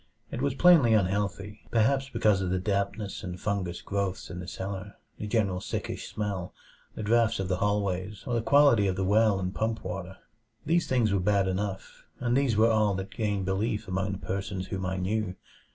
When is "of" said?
2.41-2.49, 7.39-7.49, 8.87-8.95